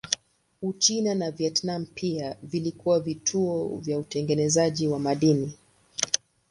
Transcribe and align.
Uchina 0.61 1.15
na 1.15 1.31
Vietnam 1.31 1.85
pia 1.85 2.35
vilikuwa 2.43 2.99
vituo 2.99 3.77
vya 3.77 3.99
utengenezaji 3.99 4.87
wa 4.87 4.99
madini. 4.99 5.57